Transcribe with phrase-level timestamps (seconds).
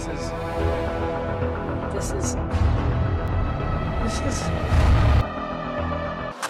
[0.00, 0.30] This is.
[1.92, 2.34] This is.
[4.02, 4.40] This is.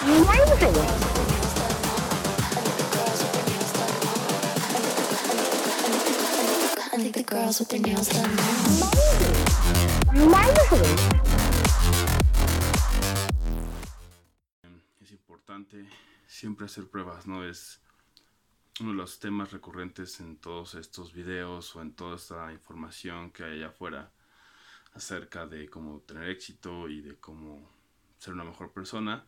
[0.06, 0.76] Amazing!
[6.78, 8.30] I think the girls with their nails done.
[10.10, 11.20] Amazing!
[15.02, 15.84] es importante
[16.28, 17.42] siempre hacer pruebas, ¿no?
[17.42, 17.80] Es
[18.80, 23.44] uno de los temas recurrentes en todos estos videos o en toda esta información que
[23.44, 24.10] hay allá afuera
[24.94, 27.70] acerca de cómo tener éxito y de cómo
[28.18, 29.24] ser una mejor persona.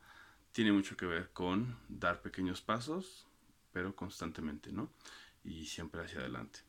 [0.52, 3.26] Tiene mucho que ver con dar pequeños pasos,
[3.72, 4.90] pero constantemente, ¿no?
[5.44, 6.60] Y siempre hacia adelante.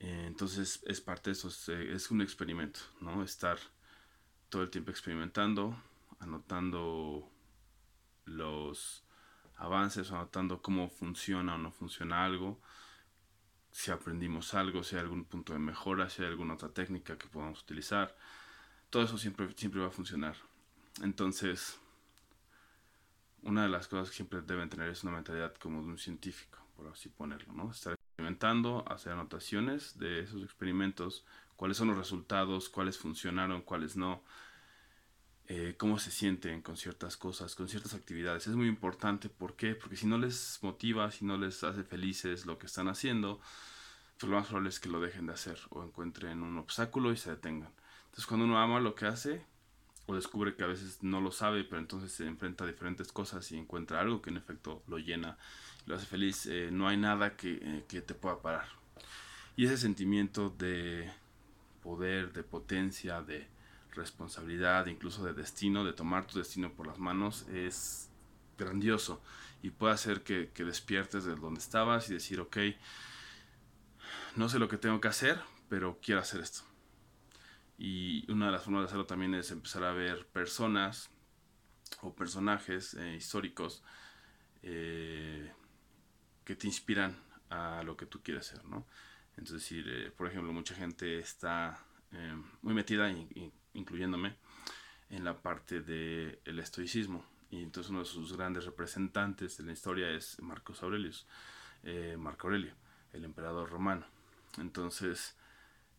[0.00, 3.22] Eh, Entonces es parte de eso, es, eh, es un experimento, ¿no?
[3.22, 3.58] Estar
[4.48, 5.76] todo el tiempo experimentando,
[6.20, 7.30] anotando
[8.24, 9.05] los
[9.56, 12.60] avances, anotando cómo funciona o no funciona algo,
[13.72, 17.28] si aprendimos algo, si hay algún punto de mejora, si hay alguna otra técnica que
[17.28, 18.16] podamos utilizar.
[18.90, 20.36] Todo eso siempre, siempre va a funcionar.
[21.02, 21.78] Entonces,
[23.42, 26.58] una de las cosas que siempre deben tener es una mentalidad como de un científico,
[26.74, 27.70] por así ponerlo, ¿no?
[27.70, 34.24] Estar experimentando, hacer anotaciones de esos experimentos, cuáles son los resultados, cuáles funcionaron, cuáles no,
[35.48, 38.46] eh, cómo se sienten con ciertas cosas, con ciertas actividades.
[38.46, 39.74] Es muy importante, ¿por qué?
[39.74, 43.40] Porque si no les motiva, si no les hace felices lo que están haciendo,
[44.18, 47.16] pues lo más probable es que lo dejen de hacer o encuentren un obstáculo y
[47.16, 47.70] se detengan.
[48.06, 49.44] Entonces cuando uno ama lo que hace,
[50.06, 53.50] o descubre que a veces no lo sabe, pero entonces se enfrenta a diferentes cosas
[53.52, 55.36] y encuentra algo que en efecto lo llena,
[55.86, 58.68] lo hace feliz, eh, no hay nada que, eh, que te pueda parar.
[59.56, 61.10] Y ese sentimiento de
[61.82, 63.46] poder, de potencia, de
[63.96, 68.10] responsabilidad, incluso de destino, de tomar tu destino por las manos, es
[68.58, 69.22] grandioso
[69.62, 72.56] y puede hacer que, que despiertes de donde estabas y decir, ok,
[74.36, 76.62] no sé lo que tengo que hacer, pero quiero hacer esto.
[77.78, 81.10] Y una de las formas de hacerlo también es empezar a ver personas
[82.02, 83.82] o personajes eh, históricos
[84.62, 85.52] eh,
[86.44, 87.16] que te inspiran
[87.50, 88.86] a lo que tú quieres hacer, ¿no?
[89.36, 91.84] Es decir, eh, por ejemplo, mucha gente está
[92.62, 94.36] muy metida, in- incluyéndome,
[95.10, 97.24] en la parte del estoicismo.
[97.50, 101.26] Y entonces uno de sus grandes representantes de la historia es Marcos Aurelius,
[101.84, 102.74] eh, Marco Aurelio,
[103.12, 104.04] el emperador romano.
[104.58, 105.36] Entonces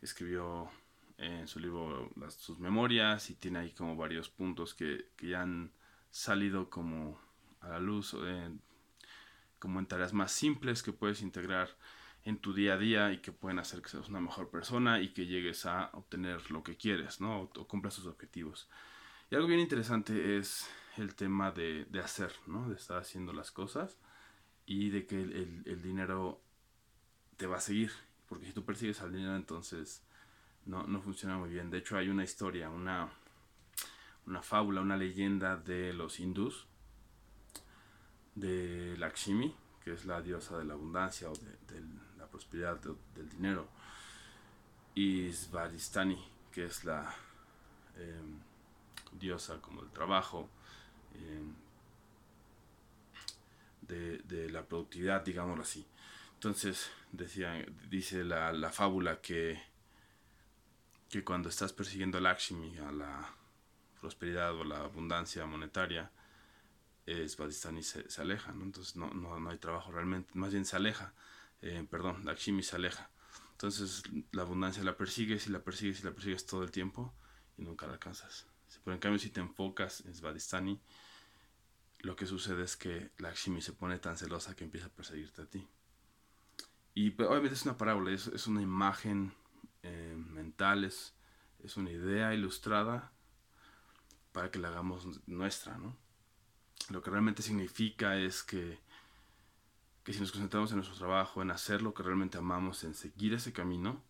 [0.02, 0.70] escribió
[1.18, 5.42] en su libro las, sus memorias y tiene ahí como varios puntos que, que ya
[5.42, 5.72] han
[6.12, 7.20] salido como
[7.62, 8.52] a la luz eh,
[9.60, 11.76] como en tareas más simples que puedes integrar
[12.30, 15.14] en tu día a día y que pueden hacer que seas una mejor persona y
[15.16, 17.32] que llegues a obtener lo que quieres, ¿no?
[17.42, 17.68] O, o
[17.98, 18.70] tus objetivos.
[19.32, 22.70] Y algo bien interesante es el tema de, de hacer, ¿no?
[22.70, 23.98] De estar haciendo las cosas
[24.66, 25.34] y de que el,
[25.66, 26.42] el- dinero
[27.38, 27.92] te va a seguir.
[28.30, 30.04] Porque si tú persigues al dinero, entonces
[30.66, 31.70] no, no funciona muy bien.
[31.72, 33.10] De hecho, hay una historia, una,
[34.28, 36.68] una fábula, una leyenda de los hindús,
[38.36, 41.84] de Lakshmi, que es la diosa de la abundancia o de, de
[42.28, 43.68] prosperidad de- del dinero,
[44.96, 46.18] y Svadhisthani,
[46.52, 47.14] que es la
[47.98, 48.40] em,
[49.20, 50.50] diosa como del trabajo,
[51.16, 51.54] em,
[53.82, 55.86] de, la productividad, digámoslo así.
[56.36, 56.92] Entonces,
[57.90, 59.60] dice la, la fábula que,
[61.10, 63.34] que cuando estás persiguiendo a Lakshmi, a la
[64.00, 66.12] prosperidad o la abundancia monetaria,
[67.06, 68.64] eh, Svadhisthani se, se aleja, ¿no?
[68.66, 71.14] Entonces no, no, no hay trabajo realmente, más bien se aleja,
[71.62, 73.10] eh, perdón, Lakshmi se aleja.
[73.52, 77.14] Entonces la abundancia la persigues y la persigues y la persigues todo el tiempo
[77.58, 78.46] y nunca la alcanzas.
[78.84, 80.80] Pero en cambio si te enfocas en Svadhisthani,
[82.00, 85.46] lo que sucede es que Lakshmi se pone tan celosa que empieza a perseguirte a
[85.46, 85.68] ti.
[86.94, 89.34] Y pues, obviamente es una parábola, es, es una imagen
[89.84, 91.14] eh, mental, es,
[91.64, 93.12] es una idea ilustrada
[94.32, 95.98] para que la hagamos nuestra, ¿no?
[96.90, 98.80] Lo que realmente significa es que,
[100.08, 103.34] que si nos concentramos en nuestro trabajo, en hacer lo que realmente amamos, en seguir
[103.34, 104.02] ese camino,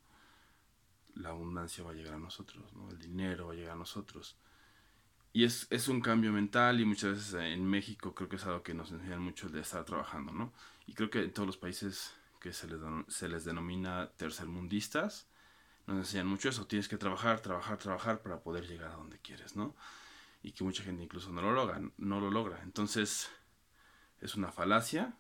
[1.16, 2.92] la abundancia va a llegar a nosotros, ¿no?
[2.92, 4.38] el dinero va a llegar a nosotros.
[5.34, 8.62] Y es, es un cambio mental y muchas veces en México creo que es algo
[8.62, 10.54] que nos enseñan mucho el de estar trabajando, ¿no?
[10.86, 15.28] Y creo que en todos los países que se les, se les denomina tercermundistas,
[15.88, 19.56] nos enseñan mucho eso, tienes que trabajar, trabajar, trabajar para poder llegar a donde quieres,
[19.56, 19.76] ¿no?
[20.44, 22.62] y que mucha gente incluso no lo logra, no lo logra.
[22.64, 23.30] Entonces,
[24.22, 25.14] es una falacia.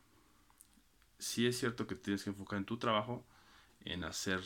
[1.19, 3.25] Sí es cierto que tienes que enfocar en tu trabajo,
[3.81, 4.41] en hacer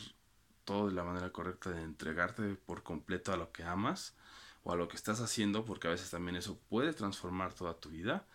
[0.64, 4.14] todo de la manera correcta, de entregarte por completo a lo que amas
[4.64, 7.90] o a lo que estás haciendo, porque a veces también eso puede transformar toda tu
[7.90, 8.26] vida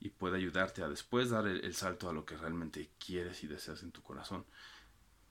[0.00, 3.82] y puede ayudarte a después dar el, salto a lo que realmente quieres y deseas
[3.82, 4.44] en tu corazón.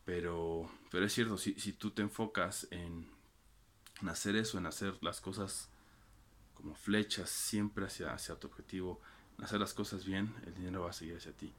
[0.06, 3.10] Pero, pero es cierto, si, si tú te enfocas en,
[4.08, 5.70] hacer eso, en hacer las cosas
[6.54, 9.02] como flechas siempre hacia, hacia tu objetivo,
[9.42, 11.54] hacer las cosas bien, el dinero va a seguir hacia ti.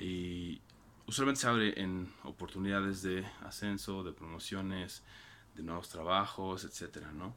[0.00, 0.60] Y
[1.06, 5.02] usualmente se abre en oportunidades de ascenso, de promociones,
[5.54, 7.34] de nuevos trabajos, etcétera, ¿no?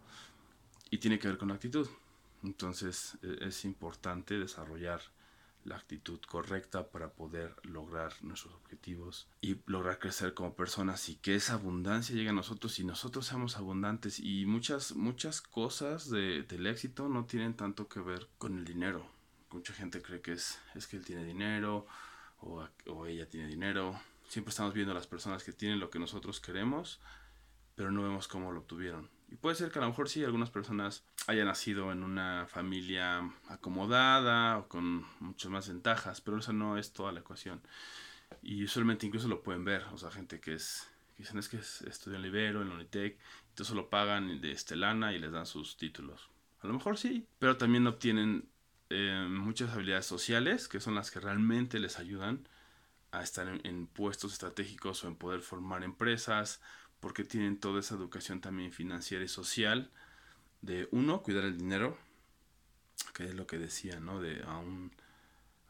[0.89, 1.87] Y tiene que ver con la actitud.
[2.43, 5.01] Entonces e, es importante desarrollar
[5.65, 11.35] la actitud correcta para poder lograr nuestros objetivos y lograr crecer como personas y que
[11.35, 16.67] esa abundancia llegue a nosotros y nosotros seamos abundantes y muchas muchas cosas de, del
[16.67, 19.07] éxito no tienen tanto que ver con el dinero
[19.51, 21.87] mucha gente cree que es, es que él tiene dinero
[22.45, 26.39] o, ella tiene dinero siempre estamos viendo a las personas que tienen lo que nosotros
[26.39, 26.99] queremos
[27.75, 30.51] pero no vemos cómo lo obtuvieron y puede ser que a lo mejor sí algunas
[30.51, 36.77] personas hayan nacido en una familia acomodada o con muchas más ventajas, pero eso no
[36.77, 37.59] es toda la ecuación.
[38.43, 41.57] Y usualmente incluso lo pueden ver, o sea, gente que es que dicen es que
[41.57, 43.17] estudian en Libero, en la Unitec,
[43.49, 46.29] entonces lo pagan de Estelana y les dan sus títulos.
[46.61, 48.47] A lo mejor sí, pero también obtienen
[48.95, 52.47] eh, muchas habilidades sociales que son las que realmente les ayudan
[53.11, 56.61] a estar en puestos estratégicos o en poder formar empresas
[56.99, 59.91] porque tienen toda esa educación también financiera y social
[60.61, 61.97] de uno, cuidar el dinero,
[63.13, 64.21] que es lo que decía, ¿no?
[64.21, 64.91] De a un,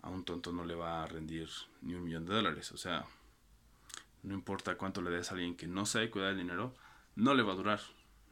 [0.02, 1.50] a un tonto no le va a rendir
[1.82, 3.06] ni un millón de dólares, o sea,
[4.22, 6.76] no importa cuánto le des a alguien que no sabe cuidar el dinero,
[7.16, 7.82] no le va a durar,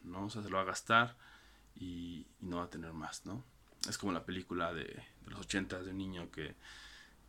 [0.03, 0.25] ¿no?
[0.25, 1.17] O sea, se lo va a gastar
[1.75, 3.43] y, no va a tener más, ¿no?
[3.89, 6.55] Es como la película de, de los ochentas de un niño que,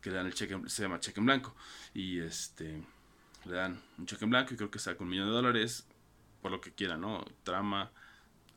[0.01, 1.55] que le dan el cheque, se llama cheque en blanco,
[1.93, 2.83] y este
[3.45, 5.87] le dan un cheque en blanco y creo que saca un millón de dólares
[6.41, 7.25] por lo que quiera, ¿no?
[7.43, 7.91] Trama,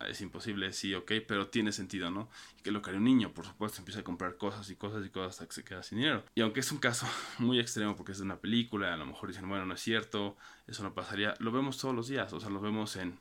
[0.00, 2.28] es imposible, sí, ok, pero tiene sentido, ¿no?
[2.58, 5.06] Y que lo que haría un niño, por supuesto, empieza a comprar cosas y cosas
[5.06, 6.24] y cosas hasta que se queda sin dinero.
[6.34, 7.06] Y aunque es un caso
[7.38, 10.82] muy extremo porque es una película, a lo mejor dicen, bueno, no es cierto, eso
[10.82, 13.18] no pasaría, lo vemos todos los días, o sea, lo vemos en,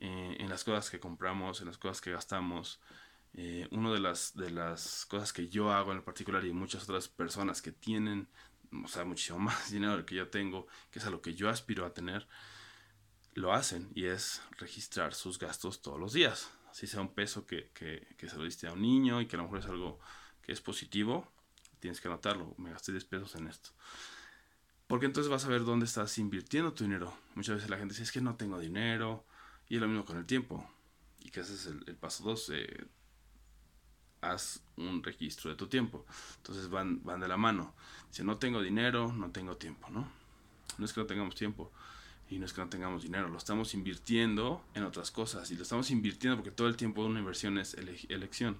[0.00, 2.80] eh, en las cosas que compramos, en las cosas que gastamos.
[3.36, 7.08] Eh, una de las, de las cosas que yo hago en particular y muchas otras
[7.08, 8.28] personas que tienen
[8.84, 11.86] o sea, muchísimo más dinero que yo tengo, que es a lo que yo aspiro
[11.86, 12.26] a tener,
[13.34, 16.50] lo hacen y es registrar sus gastos todos los días.
[16.70, 19.36] Así sea un peso que, que, que, se lo diste a un niño y que
[19.36, 20.00] a lo mejor es algo
[20.42, 21.30] que es positivo,
[21.78, 22.54] tienes que anotarlo.
[22.58, 23.70] Me gasté 10 pesos en esto.
[24.86, 27.16] Porque entonces vas a ver dónde estás invirtiendo tu dinero.
[27.34, 29.24] Muchas veces la gente dice, es que no tengo dinero.
[29.68, 30.68] Y es lo mismo con el tiempo.
[31.20, 32.50] Y que ese es el, el paso 2.
[32.54, 32.84] Eh,
[34.30, 36.04] haz un registro de tu tiempo.
[36.36, 37.74] Entonces van, van de la mano.
[38.10, 40.08] Si no tengo dinero, no tengo tiempo, ¿no?
[40.78, 41.72] No es que no tengamos tiempo
[42.30, 45.62] y no es que no tengamos dinero, lo estamos invirtiendo en otras cosas y lo
[45.62, 48.56] estamos invirtiendo porque todo el tiempo una inversión es elección.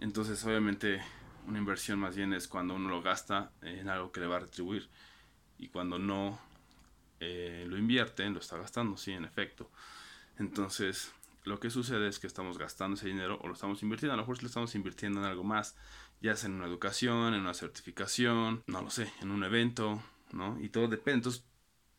[0.00, 1.02] Entonces obviamente
[1.46, 4.40] una inversión más bien es cuando uno lo gasta en algo que le va a
[4.40, 4.88] retribuir
[5.58, 6.38] y cuando no
[7.20, 9.70] eh, lo invierte, lo está gastando, sí, en efecto.
[10.38, 11.12] Entonces
[11.46, 14.14] lo que sucede es que estamos gastando ese dinero o lo estamos invirtiendo.
[14.14, 15.76] A lo mejor lo estamos invirtiendo en algo más,
[16.20, 20.02] ya sea en una educación, en una certificación, no lo sé, en un evento,
[20.32, 20.60] ¿no?
[20.60, 21.18] Y todo depende.
[21.18, 21.44] Entonces,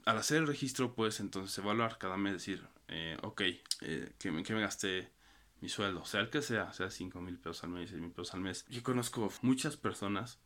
[0.06, 3.42] al hacer el registro, puedes entonces evaluar cada mes, decir, eh, ok,
[3.82, 5.14] eh, ¿qué, me, me gasté
[5.62, 6.04] mi sueldo?
[6.04, 8.66] Sea el que sea, sea 5 mil pesos al mes, 6 mil pesos al mes.
[8.68, 10.40] Yo conozco muchas personas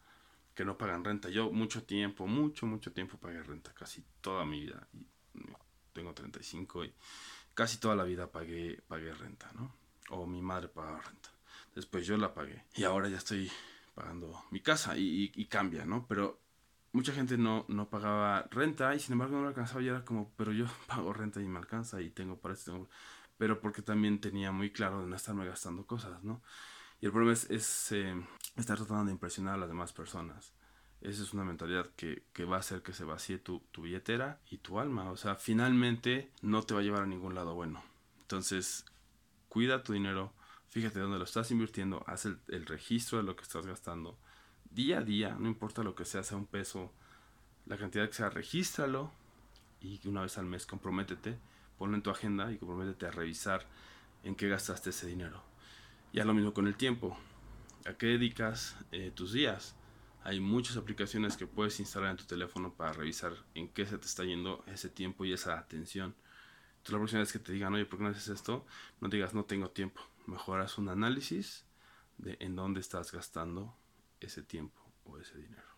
[0.53, 1.29] que no pagan renta.
[1.29, 4.87] Yo mucho tiempo, mucho, mucho tiempo pagué renta, casi toda mi vida.
[4.93, 5.07] Y
[5.93, 6.93] tengo 35 y
[7.53, 9.75] casi toda la vida pagué, pagué renta, ¿no?
[10.09, 11.29] O mi madre pagaba renta.
[11.75, 12.65] Después yo la pagué.
[12.75, 13.51] Y ahora ya estoy
[13.93, 16.05] pagando mi casa y, y, cambia, ¿no?
[16.07, 16.39] Pero
[16.93, 20.33] mucha gente no, no pagaba renta y sin embargo no lo alcanzaba y era como,
[20.35, 22.71] pero yo pago renta y me alcanza y tengo para esto.
[22.71, 22.89] Tengo...
[23.37, 26.41] Pero porque también tenía muy claro de no estarme gastando cosas, ¿no?
[26.99, 28.13] Y el problema es, es eh,
[28.55, 30.53] estar tratando de impresionar a las demás personas.
[31.01, 34.57] Esa es una mentalidad que, va a hacer que se vacíe tu, tu, billetera y
[34.57, 35.09] tu alma.
[35.11, 37.83] O sea, finalmente no te va a llevar a ningún lado bueno.
[38.21, 38.85] Entonces,
[39.49, 40.31] cuida tu dinero,
[40.69, 44.17] fíjate dónde lo estás invirtiendo, haz el, el registro de lo que estás gastando.
[44.69, 46.93] Día a día, no importa lo que sea, sea un peso,
[47.65, 49.11] la cantidad que sea, regístralo
[49.81, 51.37] y una vez al mes comprométete,
[51.77, 53.65] ponlo en tu agenda y comprométete a revisar
[54.23, 55.41] en qué gastaste ese dinero.
[56.13, 57.17] Ya lo mismo con el tiempo.
[57.85, 59.75] ¿A qué dedicas eh, tus días?
[60.23, 64.05] Hay muchas aplicaciones que puedes instalar en tu teléfono para revisar en qué se te
[64.05, 66.15] está yendo ese tiempo y esa atención.
[66.71, 68.65] Entonces la próxima vez que te digan, oye, ¿por qué no haces esto?
[68.99, 70.01] No digas, no tengo tiempo.
[70.27, 71.65] Mejoras un análisis
[72.17, 73.75] de en dónde estás gastando
[74.19, 75.70] ese tiempo o ese dinero.